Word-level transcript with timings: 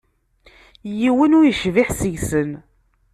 Yiwen 1.01 1.35
ur 1.37 1.45
yecbiḥ 1.47 1.89
seg-sen. 1.99 2.51